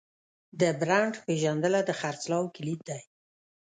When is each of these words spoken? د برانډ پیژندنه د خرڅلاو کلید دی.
د 0.59 0.61
برانډ 0.79 1.13
پیژندنه 1.25 1.79
د 1.85 1.89
خرڅلاو 1.99 2.51
کلید 2.55 2.81
دی. 2.89 3.01